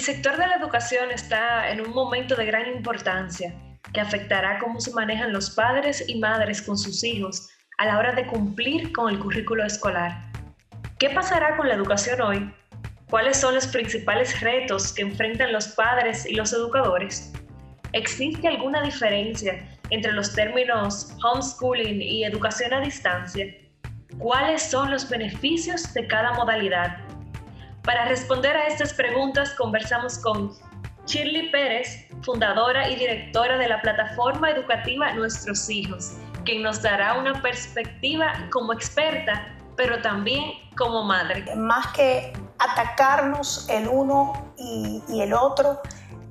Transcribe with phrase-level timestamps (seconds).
[0.00, 3.54] sector de la educación está en un momento de gran importancia
[3.92, 8.12] que afectará cómo se manejan los padres y madres con sus hijos a la hora
[8.12, 10.30] de cumplir con el currículo escolar.
[10.98, 12.52] ¿Qué pasará con la educación hoy?
[13.08, 17.32] ¿Cuáles son los principales retos que enfrentan los padres y los educadores?
[17.92, 23.46] ¿Existe alguna diferencia entre los términos homeschooling y educación a distancia?
[24.18, 26.98] ¿Cuáles son los beneficios de cada modalidad?
[27.90, 30.56] Para responder a estas preguntas conversamos con
[31.06, 36.12] Shirley Pérez, fundadora y directora de la plataforma educativa Nuestros Hijos,
[36.44, 39.44] quien nos dará una perspectiva como experta,
[39.76, 41.44] pero también como madre.
[41.56, 45.80] Más que atacarnos el uno y, el otro,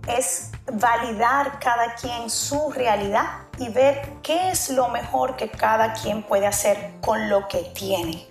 [0.08, 3.26] es validar cada quien su realidad
[3.58, 8.30] y ver qué es lo mejor que cada quien puede hacer con lo que tiene.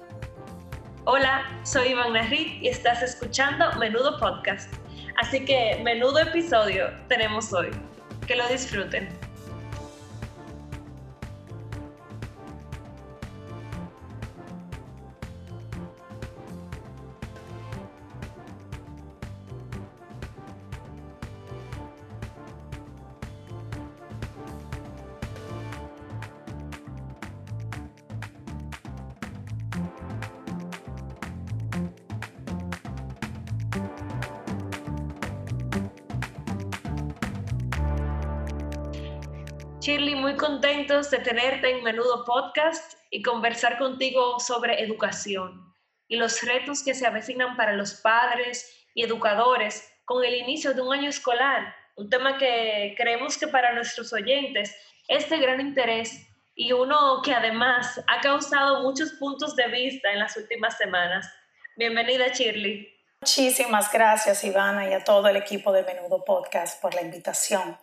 [1.10, 4.70] Hola, soy Iván Narrit y estás escuchando Menudo Podcast.
[5.16, 7.70] Así que menudo episodio tenemos hoy.
[8.26, 9.08] Que lo disfruten.
[40.38, 45.74] Contentos de tenerte en Menudo Podcast y conversar contigo sobre educación
[46.06, 50.80] y los retos que se avecinan para los padres y educadores con el inicio de
[50.80, 54.74] un año escolar, un tema que creemos que para nuestros oyentes
[55.08, 60.20] es de gran interés y uno que además ha causado muchos puntos de vista en
[60.20, 61.28] las últimas semanas.
[61.76, 62.88] Bienvenida, Shirley.
[63.20, 67.76] Muchísimas gracias, Ivana, y a todo el equipo de Menudo Podcast por la invitación.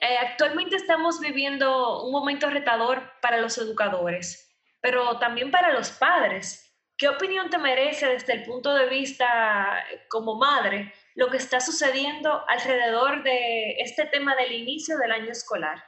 [0.00, 6.64] Eh, actualmente estamos viviendo un momento retador para los educadores, pero también para los padres.
[6.96, 12.44] ¿Qué opinión te merece desde el punto de vista como madre lo que está sucediendo
[12.48, 15.82] alrededor de este tema del inicio del año escolar?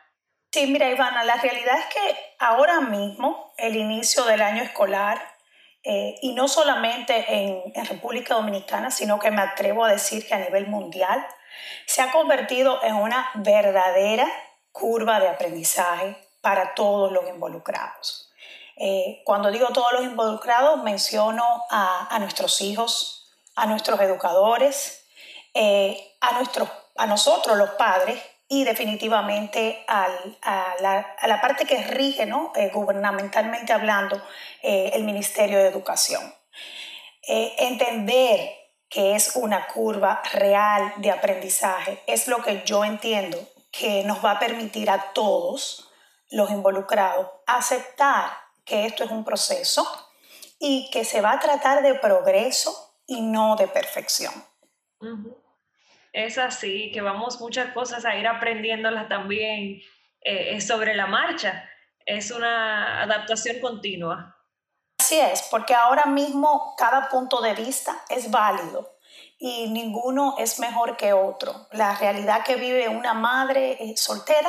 [0.53, 5.21] Sí, mira, Ivana, la realidad es que ahora mismo el inicio del año escolar,
[5.83, 10.35] eh, y no solamente en, en República Dominicana, sino que me atrevo a decir que
[10.35, 11.25] a nivel mundial,
[11.87, 14.31] se ha convertido en una verdadera
[14.73, 18.31] curva de aprendizaje para todos los involucrados.
[18.77, 25.05] Eh, cuando digo todos los involucrados, menciono a, nuestros hijos, a nuestros educadores,
[25.53, 26.41] eh, a,
[26.97, 28.19] a nosotros los padres
[28.49, 30.09] y definitivamente a,
[30.81, 32.53] la, parte que rige, ¿no?
[32.57, 34.21] Eh, gubernamentalmente hablando,
[34.63, 36.35] el Ministerio de Educación.
[37.23, 38.60] entender
[38.91, 43.39] que es una curva real de aprendizaje, es lo que yo entiendo
[43.71, 45.89] que nos va a permitir a todos
[46.31, 48.31] los involucrados aceptar
[48.65, 49.87] que esto es un proceso
[50.59, 54.33] y que se va a tratar de progreso y no de perfección.
[56.13, 59.81] Es así, que vamos muchas cosas a ir aprendiéndolas también
[60.21, 61.69] eh, sobre la marcha.
[62.05, 64.37] Es una adaptación continua.
[65.11, 68.95] Así es, porque ahora mismo cada punto de vista es válido
[69.39, 71.67] y ninguno es mejor que otro.
[71.73, 74.49] La realidad que vive una madre eh, soltera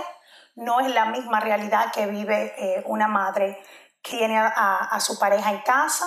[0.54, 3.60] no es la misma realidad que vive eh, una madre
[4.04, 6.06] que tiene a, su pareja en casa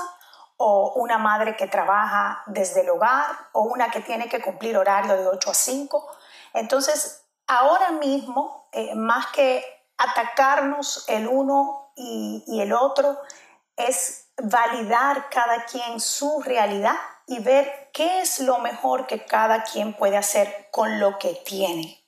[0.56, 5.16] o una madre que trabaja desde el hogar o una que tiene que cumplir horario
[5.16, 6.16] de 8 a 5.
[6.52, 9.64] Entonces, ahora mismo, eh, más que
[9.98, 13.18] atacarnos el uno y el otro,
[13.76, 16.96] es validar cada quien su realidad
[17.26, 22.04] y ver qué es lo mejor que cada quien puede hacer con lo que tiene.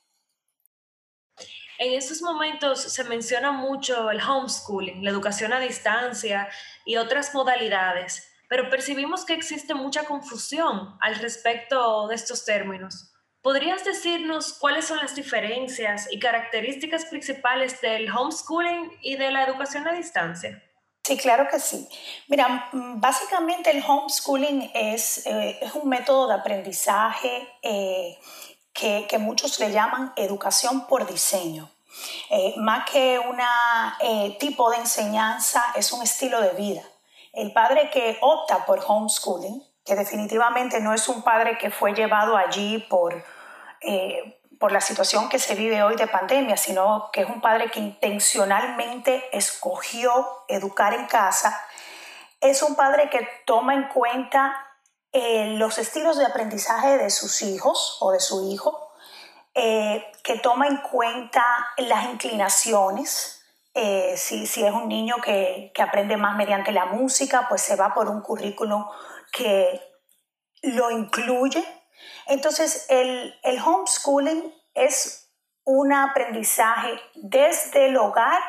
[1.79, 6.49] En estos momentos se menciona mucho el homeschooling, la educación a distancia
[6.87, 13.13] y otras modalidades, pero percibimos que existe mucha confusión al respecto de estos términos.
[13.43, 19.87] ¿Podrías decirnos cuáles son las diferencias y características principales del homeschooling y de la educación
[19.87, 20.66] a distancia?
[21.07, 21.89] Sí, claro que sí.
[22.27, 28.19] Mira, mm, básicamente el homeschooling es, eh, es un método de aprendizaje eh,
[28.73, 31.71] que, que, muchos le llaman educación por diseño.
[32.31, 33.39] Eh, más que un
[34.39, 36.83] tipo de enseñanza, es un estilo de vida.
[37.33, 42.37] El padre que opta por homeschooling, que definitivamente no es un padre que fue llevado
[42.37, 43.25] allí por,
[44.59, 47.81] por la situación que se vive hoy de pandemia, sino que es un padre que
[47.81, 51.61] intencionalmente escogió educar en casa,
[52.41, 54.55] es un padre que toma en cuenta
[55.13, 58.93] eh, los estilos de aprendizaje de sus hijos o de su hijo,
[59.55, 61.43] eh, que toma en cuenta
[61.79, 63.43] las inclinaciones.
[63.73, 67.77] Eh, si, si, es un niño que, que, aprende más mediante la música, pues se
[67.77, 68.87] va por un currículum
[69.33, 69.81] que
[70.63, 71.65] lo incluye.
[72.27, 75.33] Entonces, el, el homeschooling es
[75.65, 78.41] un aprendizaje desde el hogar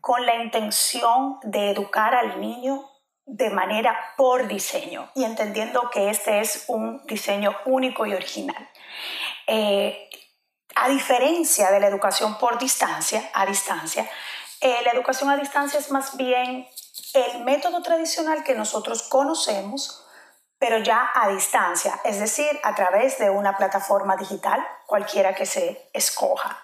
[0.00, 2.88] con la intención de educar al niño
[3.24, 8.70] de manera por diseño y entendiendo que este es un diseño único y original.
[9.46, 10.08] Eh,
[10.74, 14.08] a diferencia de la educación por distancia, a distancia,
[14.60, 16.66] eh, la educación a distancia es más bien
[17.14, 20.06] el método tradicional que nosotros conocemos,
[20.58, 25.88] pero ya a distancia, es decir, a través de una plataforma digital, cualquiera que se
[25.92, 26.58] escoja.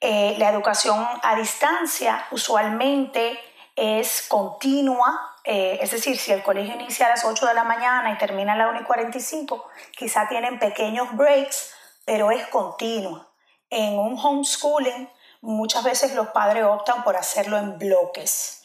[0.00, 3.38] Eh, la educación a distancia usualmente
[3.76, 8.12] es continua, eh, es decir, si el colegio inicia a las 8 de la mañana
[8.12, 11.74] y termina a las 1 y 45, quizá tienen pequeños breaks,
[12.04, 13.28] pero es continua.
[13.68, 15.10] En un homeschooling,
[15.40, 18.62] muchas veces los padres optan por hacerlo en bloques.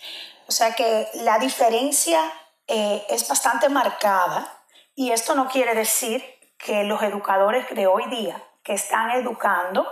[0.47, 2.21] O sea que la diferencia
[2.67, 4.51] eh, es bastante marcada
[4.95, 6.23] y esto no quiere decir
[6.57, 9.85] que los educadores de hoy día que están educando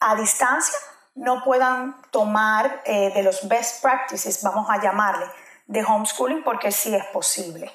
[0.00, 0.78] a distancia
[1.14, 5.26] no puedan tomar eh, de los best practices, vamos a llamarle,
[5.66, 7.70] de homeschooling porque sí es posible.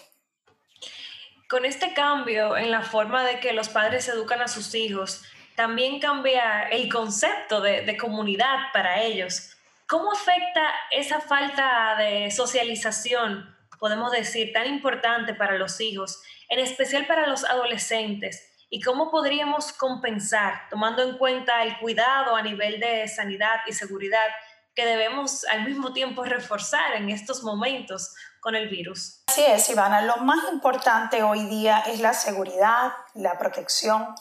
[1.47, 5.23] Con este cambio en la forma de que los padres educan a sus hijos,
[5.55, 9.57] también cambia el concepto de, de comunidad para ellos.
[9.87, 10.61] ¿Cómo afecta
[10.91, 13.50] esa falta de socialización,
[13.81, 18.47] podemos decir, tan importante para los hijos, en especial para los adolescentes?
[18.73, 24.27] y cómo podríamos compensar, tomando en cuenta el cuidado a nivel de sanidad y seguridad
[24.73, 29.23] que debemos al mismo tiempo reforzar en estos momentos con el virus.
[29.27, 30.01] Así es, Ivana.
[30.03, 34.15] Lo más importante hoy día es la seguridad, la protección,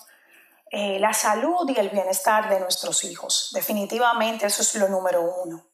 [0.72, 3.50] eh, la salud y el bienestar de nuestros hijos.
[3.54, 5.69] Definitivamente eso es lo número uno.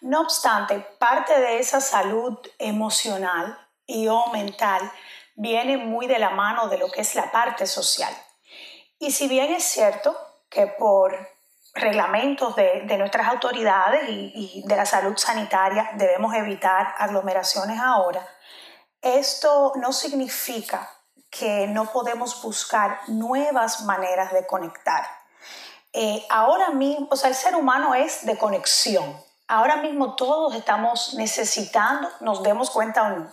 [0.00, 4.90] No obstante, parte de esa salud emocional y o mental
[5.34, 8.14] viene muy de la mano de lo que es la parte social.
[8.98, 10.16] Y si bien es cierto
[10.48, 11.16] que por
[11.74, 18.26] reglamentos de, nuestras autoridades y, y, de la salud sanitaria debemos evitar aglomeraciones ahora,
[19.00, 20.90] esto no significa
[21.30, 25.06] que no podemos buscar nuevas maneras de conectar.
[25.92, 29.20] Eh, ahora mismo, o sea, el ser humano es de conexión.
[29.48, 33.32] Ahora mismo todos estamos necesitando, nos demos cuenta o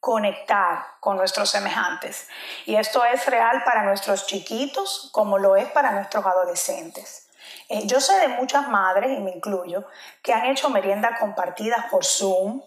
[0.00, 2.28] conectar con nuestros semejantes.
[2.66, 7.28] Y esto es real para nuestros chiquitos como lo es para nuestros adolescentes.
[7.70, 9.84] Eh, yo sé de muchas madres, y me incluyo,
[10.22, 12.60] que han hecho meriendas compartidas por Zoom,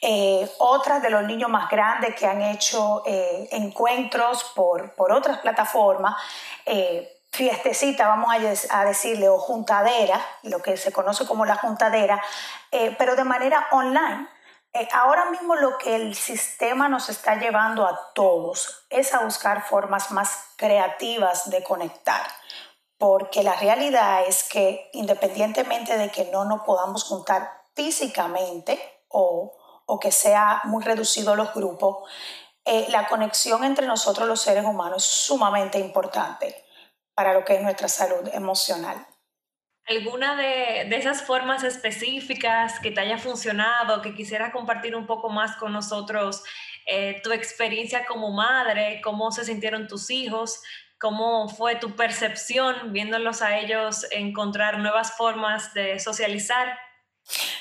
[0.00, 5.38] eh, otras de los niños más grandes que han hecho eh, encuentros por, por, otras
[5.38, 6.16] plataformas,
[7.32, 8.34] fiestecita, vamos
[8.70, 12.22] a, decirle, o juntadera, lo que se conoce como la juntadera,
[12.98, 14.28] pero de manera online.
[14.72, 19.66] Eh, ahora mismo lo que el sistema nos está llevando a todos es a buscar
[19.66, 22.22] formas más creativas de conectar,
[22.96, 29.56] porque la realidad es que independientemente de que no nos podamos juntar físicamente o,
[30.00, 32.08] que sea muy reducido los grupos,
[32.64, 36.64] eh, la conexión entre nosotros los seres humanos es sumamente importante
[37.20, 39.06] para lo que es nuestra salud emocional
[39.86, 45.56] alguna de, esas formas específicas que te haya funcionado, que quisiera compartir un poco más
[45.56, 46.42] con nosotros,
[46.86, 50.62] eh, tu experiencia como madre, cómo se sintieron tus hijos,
[50.98, 56.78] cómo fue tu percepción viéndolos a ellos encontrar nuevas formas de socializar.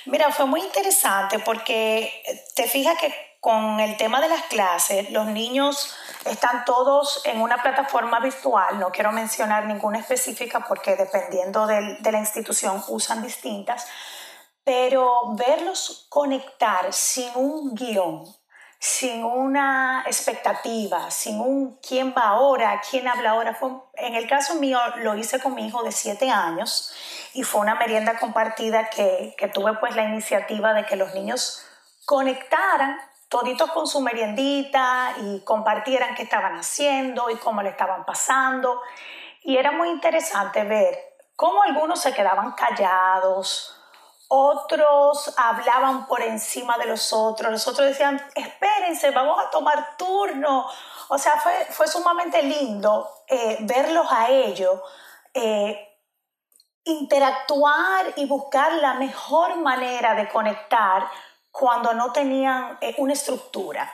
[0.06, 2.13] Mira, fue muy interesante porque
[2.56, 7.62] te fijas que con el tema de las clases, los niños están todos en una
[7.62, 13.88] plataforma virtual, no quiero mencionar ninguna específica porque dependiendo de la institución usan distintas,
[14.63, 18.25] pero verlos conectar sin un guion,
[18.77, 23.58] sin una expectativa, sin un quién va ahora, quién habla ahora.
[23.96, 26.93] en el caso mío lo hice con mi hijo de siete años
[27.34, 31.65] y fue una merienda compartida que, que tuve pues la iniciativa de que los niños
[32.05, 38.81] conectaran toditos con su meriendita y compartieran qué estaban haciendo y cómo le estaban pasando.
[39.43, 40.98] Y era muy interesante ver
[41.36, 43.79] cómo algunos se quedaban callados,
[44.31, 50.67] otros hablaban por encima de los otros, los otros decían, espérense, vamos a tomar turno.
[51.07, 54.79] O sea, fue, fue sumamente lindo eh, verlos a ellos.
[55.33, 55.86] Eh,
[56.83, 61.09] interactuar y buscar la mejor manera de conectar
[61.51, 63.91] cuando no tenían eh, una estructura.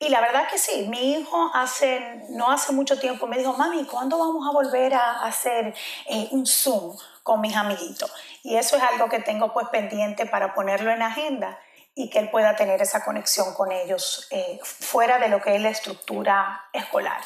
[0.00, 3.84] Y la verdad que sí, mi hijo hace, no hace mucho tiempo me dijo, mami,
[3.84, 5.74] ¿cuándo vamos a volver a hacer
[6.06, 8.12] eh, un Zoom con mis amiguitos?
[8.44, 11.58] Y eso es algo que tengo pues pendiente para ponerlo en agenda
[11.96, 15.60] y que él pueda tener esa conexión con ellos eh, fuera de lo que es
[15.60, 17.20] la estructura escolar.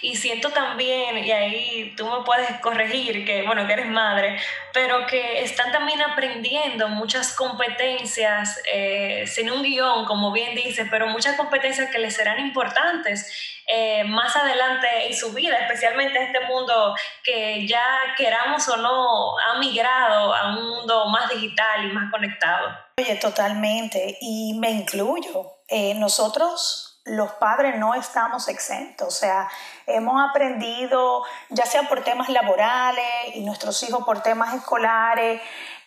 [0.00, 4.38] Y siento también, y ahí tú me puedes corregir, que bueno, que eres madre,
[4.72, 11.06] pero que están también aprendiendo muchas competencias eh, sin un guion, como bien dices, pero
[11.06, 13.30] muchas competencias que les serán importantes
[13.66, 17.84] eh, más adelante en su vida, especialmente este mundo que ya
[18.16, 22.76] queramos o no ha migrado a un mundo más digital y más conectado.
[22.98, 25.58] Oye, totalmente, y me incluyo.
[25.68, 29.48] Eh, nosotros los padres no estamos exentos, o sea,
[29.86, 35.40] hemos aprendido, ya sea por temas laborales y nuestros hijos por temas escolares,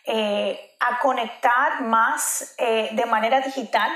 [0.04, 3.90] eh, a conectar más eh, de manera digital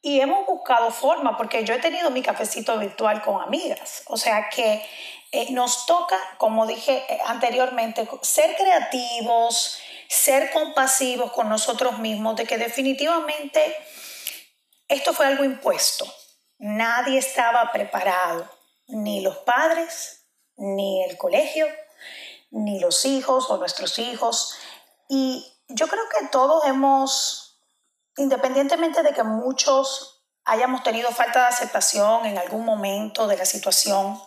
[0.00, 4.48] y hemos buscado forma, porque yo he tenido mi cafecito virtual con amigas, o sea
[4.48, 4.82] que
[5.30, 12.56] eh, nos toca, como dije anteriormente, ser creativos, ser compasivos con nosotros mismos, de que
[12.56, 13.76] definitivamente
[14.88, 16.06] esto fue algo impuesto
[16.62, 18.48] Nadie estaba preparado,
[18.86, 20.26] ni los padres,
[20.56, 21.66] ni el colegio,
[22.52, 24.54] ni los hijos o nuestros hijos.
[25.08, 27.60] Y yo creo que todos hemos,
[28.16, 34.22] independientemente de que muchos hayamos tenido falta de aceptación en algún momento de la situación,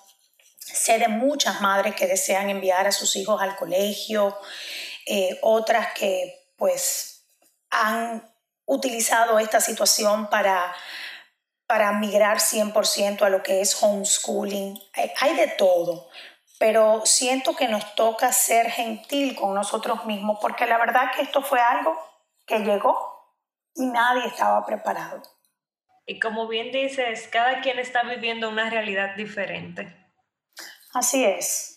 [0.59, 4.37] sé de muchas madres que desean enviar a sus hijos al colegio,
[5.05, 7.23] eh, otras que pues
[7.69, 8.29] han
[8.65, 10.75] utilizado esta situación para
[11.67, 14.79] para migrar 100% a lo que es homeschooling.
[15.19, 16.09] Hay de todo,
[16.59, 21.41] pero siento que nos toca ser gentil con nosotros mismos porque la verdad que esto
[21.41, 21.97] fue algo
[22.45, 23.15] que llegó
[23.73, 25.21] y nadie estaba preparado.
[26.05, 29.95] Y como bien dices, cada quien está viviendo una realidad diferente.
[30.93, 31.74] Así es.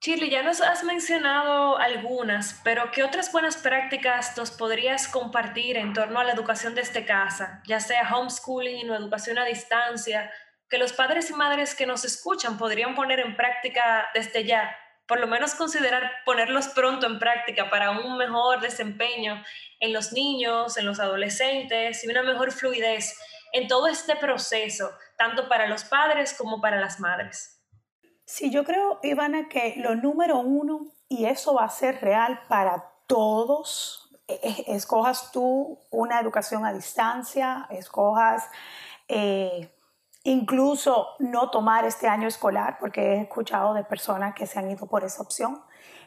[0.00, 5.94] Shirley, ya nos has mencionado algunas, pero ¿qué otras buenas prácticas nos podrías compartir en
[5.94, 10.30] torno a la educación desde casa, ya sea homeschooling o educación a distancia,
[10.68, 14.76] que los padres y madres que nos escuchan podrían poner en práctica desde ya?
[15.08, 19.42] Por lo menos considerar ponerlos pronto en práctica para un mejor desempeño
[19.80, 23.18] en los niños, en los adolescentes y una mejor fluidez
[23.52, 27.55] en todo este proceso, tanto para los padres como para las madres.
[28.28, 32.92] Sí, yo creo, Ivana, que lo número uno, y eso va a ser real para
[33.06, 38.50] todos, e, e, escojas tú una educación a distancia, escojas
[39.06, 39.72] eh,
[40.24, 44.88] incluso no tomar este año escolar, porque he escuchado de personas que se han ido
[44.88, 45.62] por esa opción,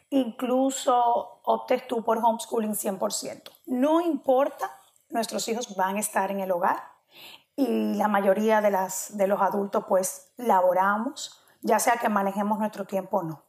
[0.10, 3.50] incluso optes tú por homeschooling 100%.
[3.68, 4.70] No importa,
[5.10, 6.84] nuestros hijos van a estar en el hogar
[7.56, 12.86] y la mayoría de, las, de los adultos pues laboramos ya sea que manejemos nuestro
[12.86, 13.44] tiempo o no.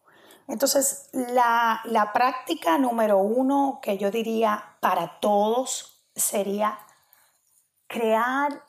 [0.49, 6.79] Entonces, la, práctica número uno que yo diría para todos sería
[7.87, 8.65] crear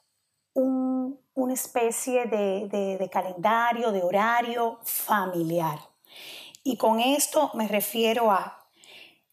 [0.53, 5.79] una especie de, de calendario, de horario familiar.
[6.63, 8.61] Y con esto me refiero a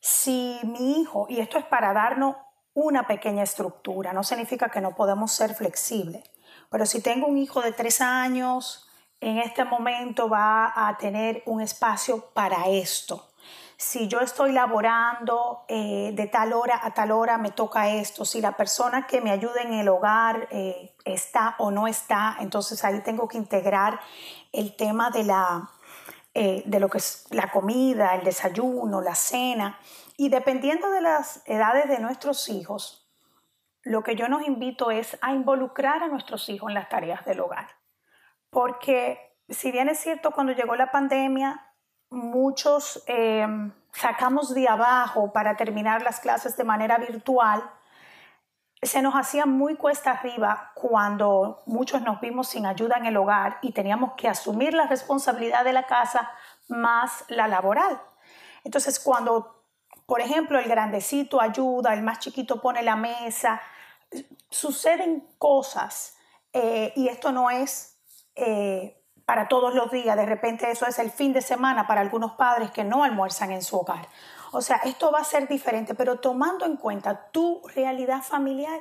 [0.00, 2.36] si mi hijo, y esto es para darnos
[2.72, 6.24] una pequeña estructura, no significa que no podemos ser flexibles,
[6.70, 8.87] pero si tengo un hijo de tres años,
[9.20, 13.28] en este momento va a tener un espacio para esto.
[13.76, 18.24] Si yo estoy laborando eh, de tal hora a tal hora, me toca esto.
[18.24, 22.84] Si la persona que me ayuda en el hogar eh, está o no está, entonces
[22.84, 24.00] ahí tengo que integrar
[24.52, 25.70] el tema de, la,
[26.34, 29.78] eh, de lo que es la comida, el desayuno, la cena.
[30.16, 33.08] Y dependiendo de las edades de nuestros hijos,
[33.84, 37.38] lo que yo nos invito es a involucrar a nuestros hijos en las tareas del
[37.38, 37.77] hogar
[38.50, 41.74] porque si bien es cierto, cuando llegó la pandemia,
[42.10, 43.46] muchos eh,
[43.92, 47.62] sacamos de abajo para terminar las clases de manera virtual,
[48.80, 53.58] se nos hacía muy cuesta arriba cuando muchos nos vimos sin ayuda en el hogar
[53.60, 56.30] y teníamos que asumir la responsabilidad de la casa
[56.68, 58.00] más la laboral.
[58.62, 59.64] Entonces, cuando,
[60.06, 63.60] por ejemplo, el grandecito ayuda, el más chiquito pone la mesa,
[64.48, 66.16] suceden cosas
[66.52, 67.87] eh, y esto no es
[68.38, 70.16] eh, para todos los días.
[70.16, 73.62] De repente eso es el fin de semana para algunos padres que no almuerzan en
[73.62, 74.08] su hogar.
[74.52, 78.80] O sea, esto va a ser diferente, pero tomando en cuenta tu realidad familiar,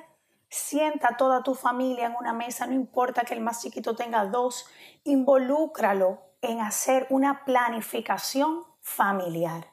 [0.49, 4.69] sienta toda tu familia en una mesa, no importa que el más chiquito tenga dos,
[5.03, 9.67] involúcralo en hacer una planificación familiar.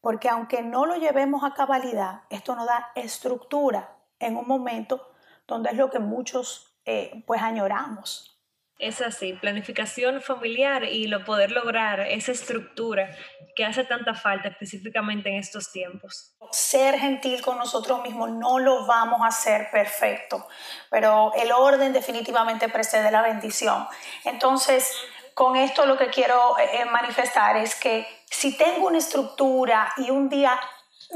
[0.00, 5.12] Porque aunque no lo llevemos a cabalidad, esto nos da estructura en un momento
[5.46, 8.37] donde es lo que muchos eh, pues añoramos.
[8.78, 13.10] Es así, planificación familiar y lo poder lograr esa estructura
[13.56, 16.36] que hace tanta falta específicamente en estos tiempos.
[16.52, 20.46] Ser gentil con nosotros mismos no lo vamos a hacer perfecto,
[20.90, 23.84] pero el orden definitivamente precede la bendición.
[24.24, 24.88] Entonces,
[25.34, 30.28] con esto lo que quiero eh, manifestar es que si tengo una estructura y un
[30.28, 30.52] día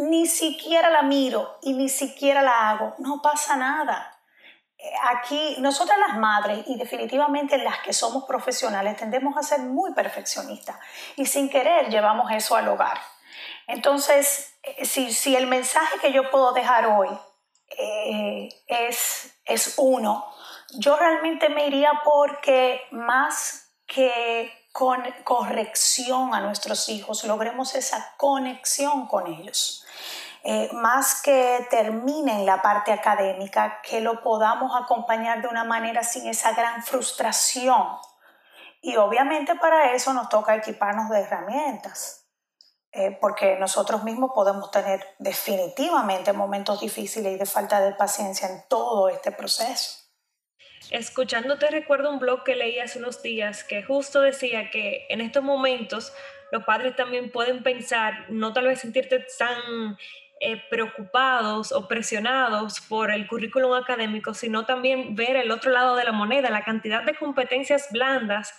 [0.01, 4.12] ni siquiera la miro y ni siquiera la hago, no pasa nada
[5.05, 10.77] aquí nosotras las madres y definitivamente las que somos profesionales tendemos a ser muy perfeccionistas
[11.17, 12.99] y sin querer llevamos eso al hogar.
[13.67, 17.09] Entonces, eh, si, el mensaje que yo puedo dejar hoy
[17.79, 20.27] eh, es, es uno,
[20.79, 29.07] yo realmente me iría porque más que con corrección a nuestros hijos, logremos esa conexión
[29.07, 29.82] con ellos.
[30.45, 36.03] Eh, más que termine en la parte académica, que lo podamos acompañar de una manera
[36.03, 37.87] sin esa gran frustración.
[38.81, 42.27] Y obviamente para eso nos toca equiparnos de herramientas,
[42.91, 48.65] eh, porque nosotros mismos podemos tener definitivamente momentos difíciles y de falta de paciencia en
[48.69, 50.03] todo este proceso.
[50.91, 55.45] Escuchándote recuerdo un blog que leí hace unos días que justo decía que en estos
[55.45, 56.13] momentos
[56.51, 59.97] los padres también pueden pensar, no tal vez sentirte tan
[60.45, 66.03] eh, preocupados o presionados por el currículum académico, sino también ver el otro lado de
[66.03, 68.53] la moneda, la cantidad de competencias blandas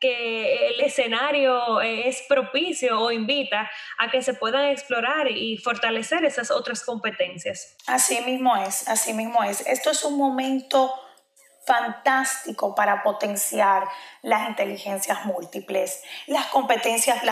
[0.00, 6.50] que el escenario es propicio o invita a que se puedan explorar y fortalecer esas
[6.50, 7.76] otras competencias.
[7.86, 9.60] Así mismo es, así mismo es.
[9.66, 10.90] Esto es un momento
[11.66, 13.88] fantástico para potenciar
[14.22, 17.22] las inteligencias múltiples, las competencias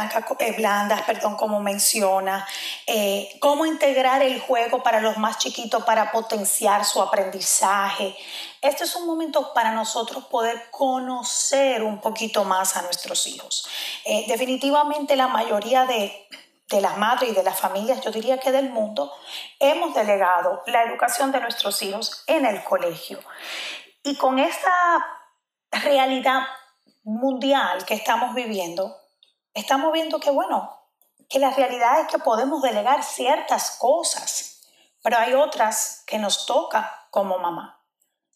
[0.40, 2.46] eh, blandas, perdón, como menciona,
[2.86, 8.16] eh, cómo integrar el juego para los más chiquitos para potenciar su aprendizaje.
[8.60, 13.68] Este es un momento para nosotros poder conocer un poquito más a nuestros hijos.
[14.04, 16.28] Eh, definitivamente la mayoría de,
[16.70, 19.12] de las madres y de las familias, yo diría que del mundo,
[19.60, 23.20] hemos delegado la educación de nuestros hijos en el colegio.
[24.04, 24.70] Y con esta
[25.72, 26.42] realidad
[27.02, 28.94] mundial que estamos viviendo,
[29.54, 30.70] estamos viendo que, bueno,
[31.30, 34.68] que la realidad es que podemos delegar ciertas cosas,
[35.02, 37.82] pero hay otras que nos toca como mamá.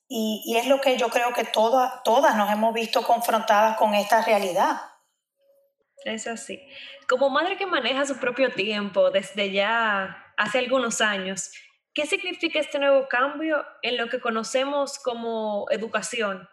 [0.08, 4.22] Y, es lo que yo creo que todas, todas nos hemos visto confrontadas con esta
[4.22, 4.80] realidad.
[6.04, 6.66] Es así.
[7.06, 11.50] Como madre que maneja su propio tiempo desde ya hace algunos años,
[11.94, 16.48] ¿Qué significa este nuevo cambio en lo que conocemos como educación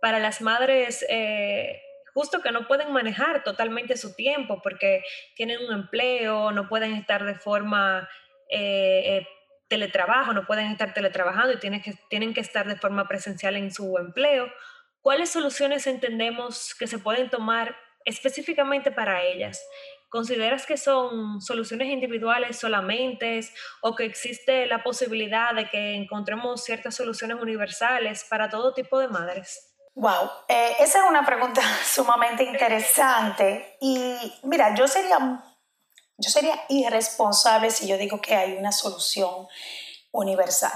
[0.00, 1.80] para las madres eh,
[2.14, 5.02] justo que no pueden manejar totalmente su tiempo porque
[5.36, 8.08] tienen un empleo, no pueden estar de forma
[8.48, 9.28] eh, eh,
[9.68, 13.72] teletrabajo, no pueden estar teletrabajando y tienen que, tienen que estar de forma presencial en
[13.72, 14.52] su empleo?
[15.00, 19.64] ¿Cuáles soluciones entendemos que se pueden tomar específicamente para ellas?
[20.10, 23.40] ¿Consideras que son soluciones individuales solamente
[23.80, 29.06] o que existe la posibilidad de que encontremos ciertas soluciones universales para todo tipo de
[29.06, 29.70] madres?
[29.94, 35.44] Wow, eh, esa es una pregunta sumamente interesante y mira, yo sería,
[36.16, 39.46] yo sería irresponsable si yo digo que hay una solución
[40.10, 40.72] universal,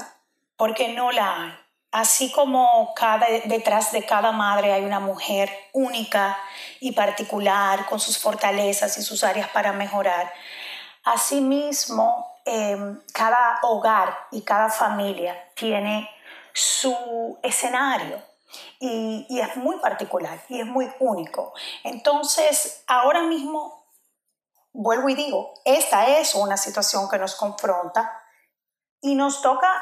[0.57, 1.63] porque no la hay.
[1.94, 6.37] Así como cada, detrás de cada madre hay una mujer única
[6.80, 10.33] y particular con sus fortalezas y sus áreas para mejorar,
[11.04, 16.11] asimismo em, cada hogar y cada familia tiene
[16.52, 18.20] su escenario
[18.80, 21.54] y es muy particular y es muy único.
[21.85, 23.87] Entonces, ahora mismo,
[24.72, 28.20] vuelvo y digo, esta es una situación que nos confronta
[29.00, 29.80] y nos toca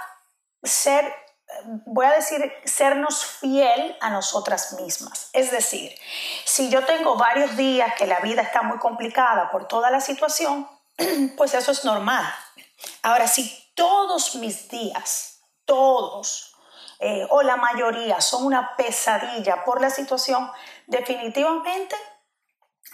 [0.62, 1.22] ser
[1.87, 5.31] voy a decir, sernos fiel a nosotras mismas.
[5.33, 5.93] Es decir,
[6.45, 10.69] si yo tengo varios días que la vida está muy complicada por toda la situación,
[11.37, 12.25] pues eso es normal.
[13.03, 16.55] Ahora, si todos mis días, todos,
[16.99, 20.51] eh, o la mayoría son una pesadilla por la situación,
[20.87, 21.97] definitivamente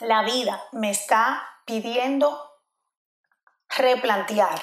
[0.01, 2.63] la vida me está pidiendo
[3.69, 4.61] replantear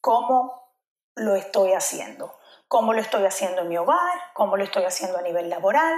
[0.00, 0.72] cómo
[1.14, 5.22] lo estoy haciendo cómo lo estoy haciendo en mi hogar, cómo lo estoy haciendo a
[5.22, 5.94] nivel laboral.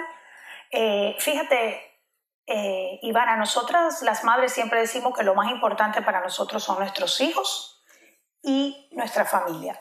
[0.70, 1.88] Eh, fíjate,
[2.46, 7.20] eh, Ivana, nosotras las madres siempre decimos que lo más importante para nosotros son nuestros
[7.20, 7.82] hijos
[8.42, 9.80] y nuestra familia.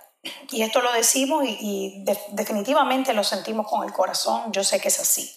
[0.49, 4.99] Y esto lo decimos y, definitivamente lo sentimos con el corazón, yo sé que es
[4.99, 5.33] así.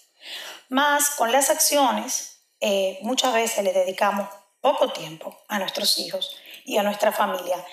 [0.69, 4.29] Más con las acciones, eh, muchas veces le dedicamos
[4.61, 7.65] poco tiempo a nuestros hijos y a nuestra familia.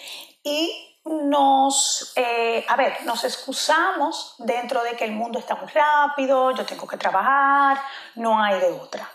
[0.44, 6.52] Y nos, eh, a ver, nos excusamos dentro de que el mundo está muy rápido,
[6.52, 7.82] yo tengo que trabajar,
[8.16, 9.10] no hay de otra.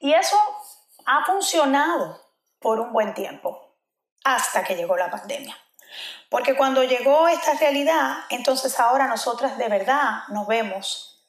[0.00, 0.36] Y eso
[1.06, 2.20] ha funcionado
[2.58, 3.76] por un buen tiempo,
[4.24, 5.56] hasta que llegó la pandemia.
[6.28, 11.28] Porque cuando llegó esta realidad, entonces ahora nosotras de verdad nos vemos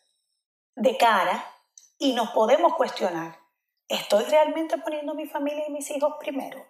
[0.76, 1.46] de cara
[1.98, 3.38] y nos podemos cuestionar,
[3.88, 6.66] ¿estoy realmente poniendo mi familia y mis hijos primero?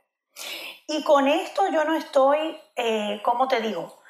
[0.88, 4.02] Y con esto yo no estoy, eh, como te digo,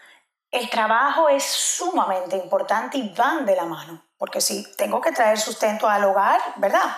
[0.52, 5.40] el trabajo es sumamente importante y van de la mano, porque si tengo que traer
[5.40, 6.96] sustento al hogar, ¿verdad?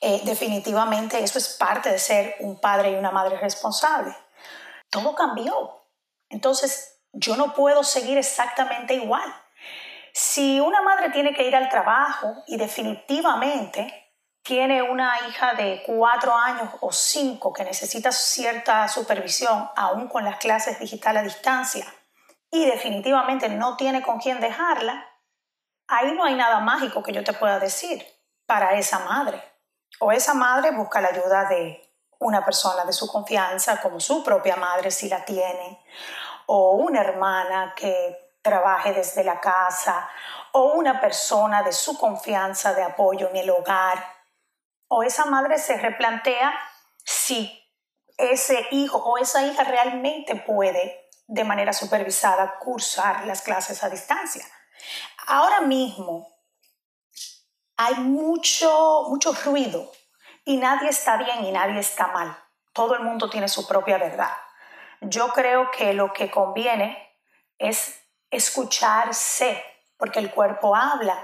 [0.00, 4.16] Eh, definitivamente eso es parte de ser un padre y una madre responsable.
[4.90, 5.84] Todo cambió.
[6.28, 9.32] Entonces, yo no puedo seguir exactamente igual.
[10.12, 14.05] Si una madre tiene que ir al trabajo y definitivamente
[14.46, 20.38] tiene una hija de cuatro años o cinco que necesita cierta supervisión, aún con las
[20.38, 21.94] clases digitales a distancia,
[22.50, 25.04] y definitivamente no tiene con quién dejarla,
[25.88, 28.06] ahí no hay nada mágico que yo te pueda decir
[28.46, 29.42] para esa madre.
[29.98, 31.82] O esa madre busca la ayuda de
[32.20, 35.84] una persona de su confianza, como su propia madre si la tiene,
[36.46, 40.08] o una hermana que trabaje desde la casa,
[40.52, 44.15] o una persona de su confianza de apoyo en el hogar
[44.88, 46.54] o esa madre se replantea
[47.04, 47.62] si
[48.16, 54.44] ese hijo o esa hija realmente puede de manera supervisada cursar las clases a distancia.
[55.26, 56.28] Ahora mismo
[57.76, 59.90] hay mucho, mucho ruido
[60.44, 62.36] y nadie está bien y nadie está mal.
[62.72, 64.32] Todo el mundo tiene su propia verdad.
[65.00, 67.14] Yo creo que lo que conviene
[67.58, 69.62] es escucharse,
[69.96, 71.16] porque el cuerpo habla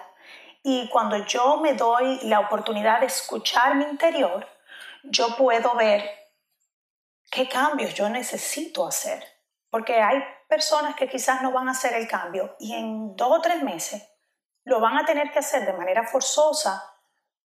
[0.63, 4.47] y cuando yo me doy la oportunidad de escuchar mi interior,
[5.03, 6.09] yo puedo ver
[7.31, 9.25] qué cambios yo necesito hacer.
[9.71, 13.41] Porque hay personas que quizás no van a hacer el cambio y en dos o
[13.41, 14.07] tres meses
[14.65, 16.85] lo van a tener que hacer de manera forzosa,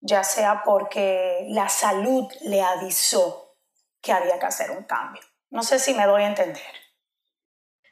[0.02, 3.56] ya sea porque la salud le avisó
[4.02, 5.22] que había que hacer un cambio.
[5.50, 6.62] No sé si me doy a entender.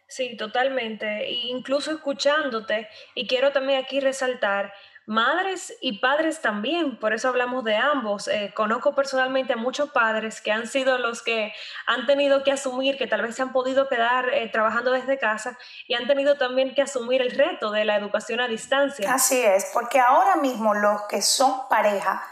[0.08, 1.30] Sí, totalmente.
[1.30, 4.72] incluso escuchándote, y quiero también aquí resaltar
[5.08, 8.28] Madres y padres también, por eso hablamos de ambos.
[8.28, 11.54] Eh, conozco personalmente a muchos padres que han sido los que
[11.86, 15.60] han tenido que asumir, que tal vez se han podido quedar eh, trabajando desde casa
[15.88, 19.14] y han tenido también que asumir el reto de la educación a distancia.
[19.14, 22.24] Así es, porque ahora mismo los que son pareja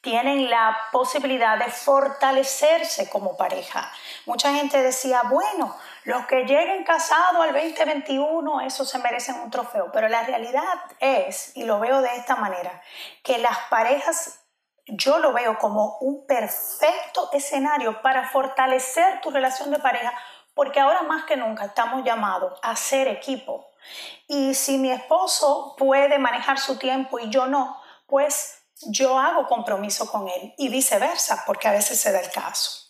[0.00, 3.90] tienen la posibilidad de fortalecerse como pareja.
[4.24, 9.90] Mucha gente decía, bueno, los que lleguen casados al 2021, eso se merecen un trofeo.
[9.92, 10.62] Pero la realidad
[10.98, 12.82] es, y lo veo de esta manera,
[13.22, 14.40] que las parejas,
[14.86, 20.12] yo lo veo como un perfecto escenario para fortalecer tu relación de pareja,
[20.54, 23.70] porque ahora más que nunca estamos llamados a ser equipo.
[24.26, 30.10] Y si mi esposo puede manejar su tiempo y yo no, pues yo hago compromiso
[30.10, 32.88] con él y viceversa, porque a veces se da el caso.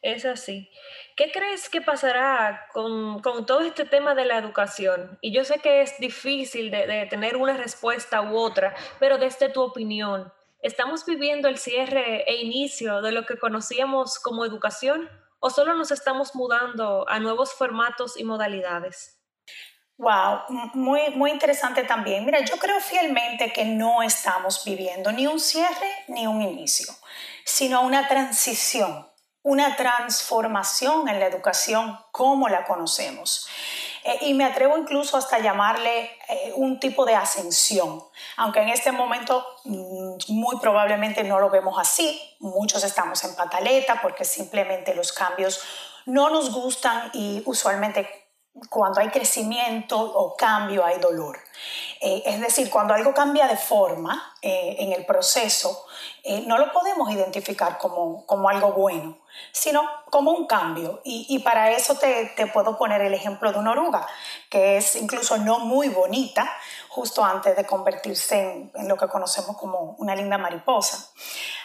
[0.00, 0.70] Es así.
[1.16, 5.18] ¿Qué crees que pasará con, todo este tema de la educación?
[5.20, 9.60] Y yo sé que es difícil de, tener una respuesta u otra, pero desde tu
[9.60, 15.74] opinión, ¿estamos viviendo el cierre e inicio de lo que conocíamos como educación o solo
[15.74, 19.18] nos estamos mudando a nuevos formatos y modalidades?
[19.98, 20.40] Wow,
[20.72, 22.24] muy, muy interesante también.
[22.24, 26.92] Mira, yo creo fielmente que no estamos viviendo ni un cierre ni un inicio,
[27.44, 29.11] sino una transición
[29.42, 33.48] una transformación en la educación como la conocemos.
[34.04, 38.02] Eh, y me atrevo incluso hasta llamarle eh, un tipo de ascensión,
[38.36, 44.00] aunque en este momento mm, muy probablemente no lo vemos así, muchos estamos en pataleta
[44.02, 45.60] porque simplemente los cambios
[46.06, 48.21] no nos gustan y usualmente
[48.68, 51.38] cuando hay crecimiento o cambio hay dolor.
[52.00, 55.86] Eh, es decir, cuando algo cambia de forma eh, en el proceso,
[56.22, 59.18] eh, no lo podemos identificar como, como, algo bueno,
[59.52, 61.00] sino como un cambio.
[61.04, 64.06] Y, para eso te, puedo poner el ejemplo de una oruga,
[64.50, 66.50] que es incluso no muy bonita,
[66.88, 71.10] justo antes de convertirse en, en lo que conocemos como una linda mariposa.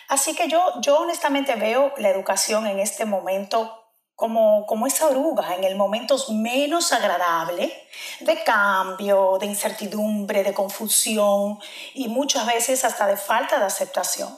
[0.08, 3.87] Así que yo, yo honestamente veo la educación en este momento
[4.18, 7.72] como, como esa oruga en el momento menos agradable
[8.20, 11.60] de cambio, de incertidumbre, de confusión
[11.94, 14.36] y muchas veces hasta de falta de aceptación.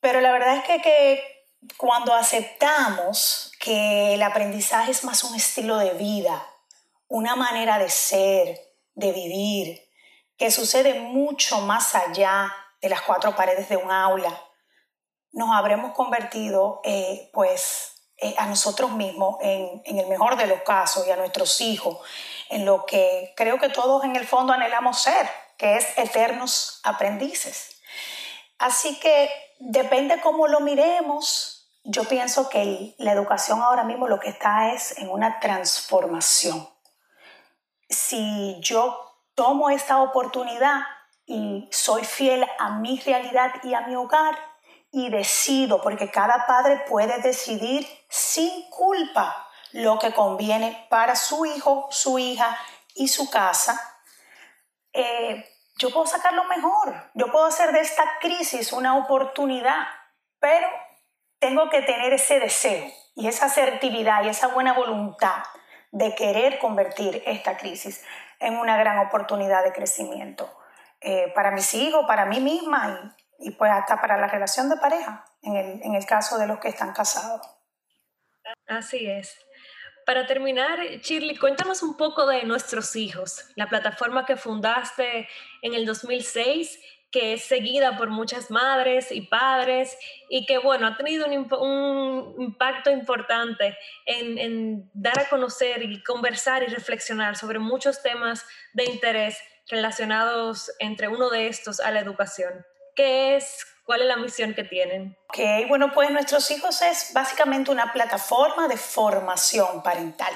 [0.00, 1.22] Pero la verdad es que, que
[1.76, 6.42] cuando aceptamos que el aprendizaje es más un estilo de vida,
[7.06, 8.58] una manera de ser,
[8.94, 9.90] de vivir,
[10.38, 14.42] que sucede mucho más allá de las cuatro paredes de un aula,
[15.32, 17.89] nos habremos convertido eh, pues
[18.36, 21.98] a nosotros mismos, en, en el mejor de los casos, y a nuestros hijos,
[22.48, 27.80] en lo que creo que todos en el fondo anhelamos ser, que es eternos aprendices.
[28.58, 34.28] Así que depende cómo lo miremos, yo pienso que la educación ahora mismo lo que
[34.28, 36.68] está es en una transformación.
[37.88, 40.82] Si yo tomo esta oportunidad
[41.24, 44.49] y soy fiel a mi realidad y a mi hogar
[44.92, 51.86] y decido, porque cada padre puede decidir sin culpa lo que conviene para su hijo,
[51.90, 52.58] su hija
[52.94, 53.80] y su casa,
[54.92, 55.48] eh,
[55.78, 57.10] yo puedo sacar lo mejor.
[57.14, 59.86] Yo puedo hacer de esta crisis una oportunidad,
[60.38, 60.68] pero
[61.38, 65.42] tengo que tener ese deseo y esa asertividad y esa buena voluntad
[65.90, 68.04] de querer convertir esta crisis
[68.40, 70.50] en una gran oportunidad de crecimiento
[71.00, 75.24] eh, para mis hijos, para mí misma y, pues hasta para la relación de pareja,
[75.42, 77.40] en el, en el caso de los que están casados.
[78.66, 79.36] Así es.
[80.06, 85.28] Para terminar, Shirley, cuéntanos un poco de Nuestros Hijos, la plataforma que fundaste
[85.62, 89.96] en el 2006 que es seguida por muchas madres y padres
[90.28, 93.76] y que, bueno, ha tenido un, impacto importante
[94.06, 100.70] en, en, dar a conocer y conversar y reflexionar sobre muchos temas de interés relacionados
[100.78, 102.64] entre uno de estos a la educación.
[103.00, 103.64] ¿Qué es?
[103.86, 105.16] ¿Cuál es la misión que tienen?
[105.30, 110.34] Ok, bueno, pues Nuestros Hijos es básicamente una plataforma de formación parental.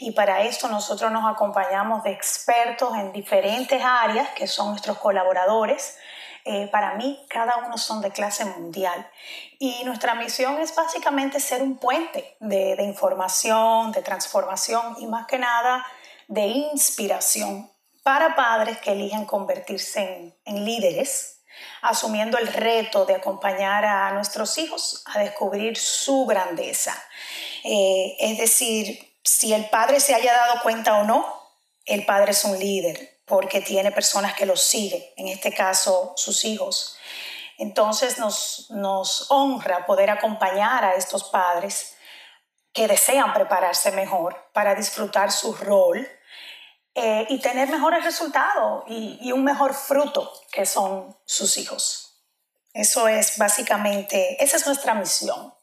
[0.00, 5.96] Y para esto nosotros nos acompañamos de expertos en diferentes áreas que son nuestros colaboradores.
[6.44, 9.08] Eh, para mí, cada uno son de clase mundial.
[9.60, 15.28] Y nuestra misión es básicamente ser un puente de, de información, de transformación y más
[15.28, 15.86] que nada
[16.26, 17.70] de inspiración
[18.02, 21.38] para padres que eligen convertirse en, en líderes
[21.82, 26.96] asumiendo el reto de acompañar a nuestros hijos a descubrir su grandeza.
[27.64, 31.42] Eh, es decir, si el padre se haya dado cuenta o no,
[31.84, 36.44] el padre es un líder porque tiene personas que lo siguen, en este caso sus
[36.44, 36.96] hijos.
[37.58, 41.94] Entonces nos, nos honra poder acompañar a estos padres
[42.72, 46.08] que desean prepararse mejor para disfrutar su rol
[46.94, 52.22] eh, y tener mejores resultados y, y, un mejor fruto que son sus hijos.
[52.74, 55.54] Eso es básicamente, esa es nuestra misión.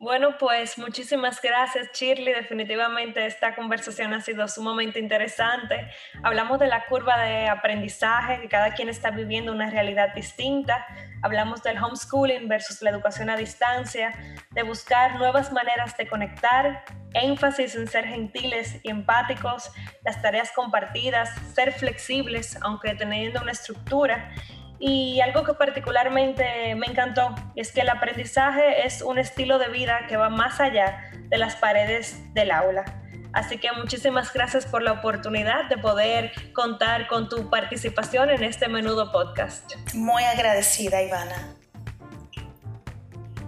[0.00, 2.32] Bueno, pues muchísimas gracias, Shirley.
[2.32, 5.90] Definitivamente esta conversación ha sido sumamente interesante.
[6.22, 10.86] Hablamos de la curva de aprendizaje, que cada quien está viviendo una realidad distinta.
[11.20, 14.14] Hablamos del homeschooling versus la educación a distancia,
[14.52, 16.84] de buscar nuevas maneras de conectar,
[17.14, 19.72] énfasis en ser gentiles y empáticos,
[20.04, 24.30] las tareas compartidas, ser flexibles, aunque teniendo una estructura
[24.80, 30.06] y algo que particularmente me encantó es que el aprendizaje es un estilo de vida
[30.08, 32.84] que va más allá de las paredes del aula.
[33.32, 38.68] Así que muchísimas gracias por la oportunidad de poder contar con tu participación en este
[38.68, 39.74] menudo podcast.
[39.94, 41.54] Muy agradecida, Ivana.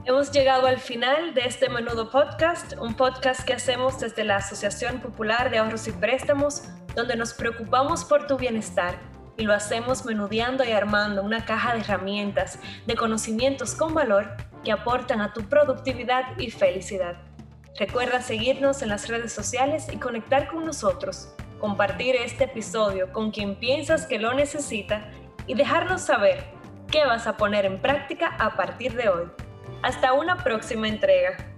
[0.04, 5.00] Hemos llegado al final de este menudo podcast, un podcast que hacemos desde la Asociación
[5.00, 6.64] Popular de Ahorros y Préstamos,
[6.94, 9.09] donde nos preocupamos por tu bienestar
[9.40, 14.70] y lo hacemos menudeando y armando una caja de herramientas, de conocimientos con valor que
[14.70, 17.16] aportan a tu productividad y felicidad.
[17.78, 23.58] Recuerda seguirnos en las redes sociales y conectar con nosotros, compartir este episodio con quien
[23.58, 25.10] piensas que lo necesita
[25.46, 26.44] y dejarnos saber
[26.90, 29.24] qué vas a poner en práctica a partir de hoy.
[29.82, 31.49] Hasta una próxima entrega.